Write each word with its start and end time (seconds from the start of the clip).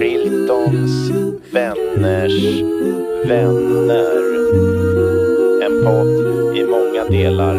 Riltons 0.00 1.10
vänners 1.50 2.62
vänner. 3.26 4.22
En 5.66 5.84
podd 5.84 6.56
i 6.56 6.64
många 6.64 7.04
delar. 7.10 7.54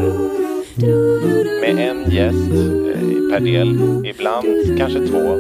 Med 1.62 1.90
en 1.90 2.12
gäst 2.12 2.52
eh, 2.52 3.32
per 3.32 3.40
del, 3.40 4.06
ibland 4.06 4.78
kanske 4.78 5.08
två. 5.08 5.38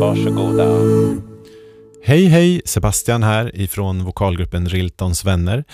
Varsågoda. 0.00 0.68
Hej 2.04 2.24
hej, 2.26 2.62
Sebastian 2.64 3.22
här 3.22 3.60
ifrån 3.60 4.04
vokalgruppen 4.04 4.68
Riltons 4.68 5.24
vänner. 5.24 5.64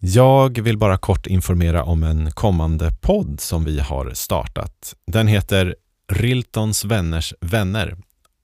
Jag 0.00 0.60
vill 0.60 0.78
bara 0.78 0.96
kort 0.98 1.26
informera 1.26 1.84
om 1.84 2.02
en 2.02 2.30
kommande 2.30 2.90
podd 3.00 3.40
som 3.40 3.64
vi 3.64 3.80
har 3.80 4.10
startat. 4.14 4.94
Den 5.06 5.26
heter 5.26 5.74
Riltons 6.12 6.84
vänners 6.84 7.34
vänner 7.40 7.96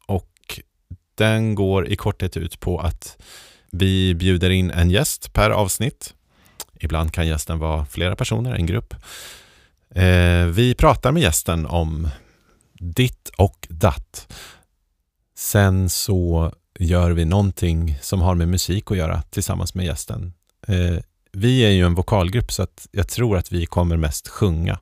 och 0.07 0.61
den 1.15 1.55
går 1.55 1.89
i 1.89 1.97
korthet 1.97 2.37
ut 2.37 2.61
på 2.61 2.79
att 2.79 3.17
vi 3.71 4.15
bjuder 4.15 4.51
in 4.51 4.71
en 4.71 4.91
gäst 4.91 5.33
per 5.33 5.51
avsnitt. 5.51 6.15
Ibland 6.81 7.13
kan 7.13 7.27
gästen 7.27 7.59
vara 7.59 7.87
flera 7.87 8.17
personer, 8.17 8.55
en 8.55 8.67
grupp. 8.67 8.95
Eh, 9.95 10.45
vi 10.47 10.75
pratar 10.79 11.13
med 11.13 11.23
gästen 11.23 11.67
om 11.67 12.09
ditt 12.73 13.31
och 13.39 13.67
datt. 13.71 14.33
Sen 15.37 15.91
så 15.91 16.53
gör 16.79 17.11
vi 17.11 17.25
någonting 17.25 17.99
som 18.03 18.21
har 18.21 18.35
med 18.35 18.49
musik 18.49 18.91
att 18.91 18.97
göra 18.97 19.23
tillsammans 19.23 19.75
med 19.75 19.87
gästen. 19.87 20.33
Eh, 20.67 20.97
vi 21.33 21.61
är 21.61 21.71
ju 21.71 21.87
en 21.87 21.95
vokalgrupp 21.95 22.53
så 22.53 22.63
att 22.63 22.89
jag 22.91 23.09
tror 23.09 23.37
att 23.37 23.53
vi 23.53 23.67
kommer 23.67 23.97
mest 23.97 24.29
sjunga 24.29 24.79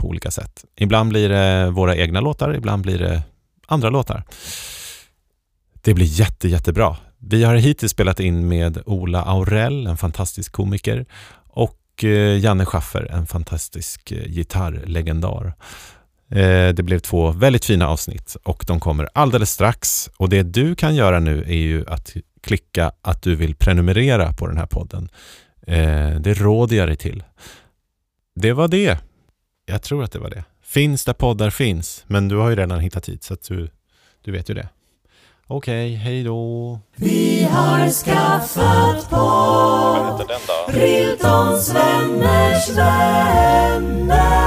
på 0.00 0.08
olika 0.08 0.30
sätt. 0.30 0.64
Ibland 0.76 1.10
blir 1.10 1.28
det 1.28 1.70
våra 1.70 1.96
egna 1.96 2.20
låtar, 2.20 2.54
ibland 2.54 2.82
blir 2.82 2.98
det 2.98 3.22
andra 3.66 3.90
låtar. 3.90 4.24
Det 5.82 5.94
blir 5.94 6.06
jätte, 6.06 6.48
jättebra. 6.48 6.96
Vi 7.18 7.44
har 7.44 7.54
hittills 7.54 7.92
spelat 7.92 8.20
in 8.20 8.48
med 8.48 8.82
Ola 8.86 9.22
Aurell, 9.22 9.86
en 9.86 9.96
fantastisk 9.96 10.52
komiker, 10.52 11.06
och 11.48 12.04
eh, 12.04 12.38
Janne 12.38 12.64
Schaffer, 12.66 13.06
en 13.10 13.26
fantastisk 13.26 14.12
eh, 14.12 14.24
gitarrlegendar. 14.24 15.54
Eh, 16.30 16.68
det 16.68 16.82
blev 16.82 16.98
två 16.98 17.30
väldigt 17.30 17.64
fina 17.64 17.88
avsnitt 17.88 18.36
och 18.42 18.64
de 18.66 18.80
kommer 18.80 19.08
alldeles 19.14 19.50
strax. 19.50 20.10
Och 20.16 20.28
det 20.28 20.42
du 20.42 20.74
kan 20.74 20.94
göra 20.94 21.20
nu 21.20 21.42
är 21.42 21.56
ju 21.56 21.84
att 21.88 22.16
klicka 22.42 22.92
att 23.02 23.22
du 23.22 23.34
vill 23.34 23.54
prenumerera 23.54 24.32
på 24.32 24.46
den 24.46 24.56
här 24.56 24.66
podden. 24.66 25.08
Det 26.20 26.34
råder 26.34 26.76
jag 26.76 26.88
dig 26.88 26.96
till. 26.96 27.24
Det 28.34 28.52
var 28.52 28.68
det. 28.68 28.98
Jag 29.70 29.82
tror 29.82 30.04
att 30.04 30.12
det 30.12 30.18
var 30.18 30.30
det. 30.30 30.44
Finns 30.62 31.04
där 31.04 31.12
poddar 31.12 31.50
finns, 31.50 32.04
men 32.06 32.28
du 32.28 32.36
har 32.36 32.50
ju 32.50 32.56
redan 32.56 32.80
hittat 32.80 33.08
hit 33.08 33.22
så 33.22 33.34
att 33.34 33.48
du, 33.48 33.70
du 34.24 34.32
vet 34.32 34.50
ju 34.50 34.54
det. 34.54 34.68
Okej, 35.46 35.94
hej 35.94 36.22
då. 36.24 36.78
Vi 36.96 37.48
har 37.50 37.90
skaffat 37.90 39.10
på 39.10 39.16
Vad 39.16 40.20
heter 40.20 40.28
den 40.28 40.40
då? 40.46 40.80
Riltons 40.80 41.74
vänners 41.74 42.68
vänner 42.68 44.39